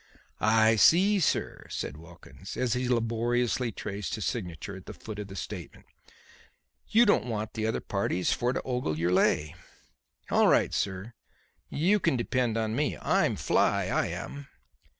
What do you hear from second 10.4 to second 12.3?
right, sir; you can